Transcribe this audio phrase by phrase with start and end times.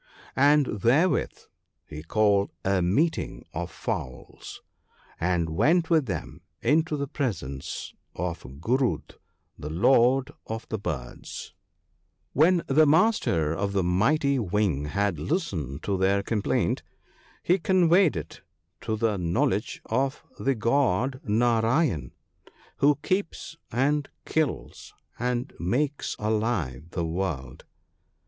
[0.55, 1.37] 'And therewith
[1.85, 4.63] he called a meeting of fowls,
[5.19, 9.17] and went with them into the presence of Gur(id,
[9.59, 11.55] the Lord of the birds (M).
[12.33, 15.33] When the Master of the Mighty Wing had THE PARTING OF FRIENDS.
[15.53, 16.83] 83 listened to their complaint,
[17.43, 18.41] he conveyed it
[18.81, 22.09] to the know ledge of the God Narayan
[22.47, 27.65] (69), who keeps, and kills, and makes alive the world.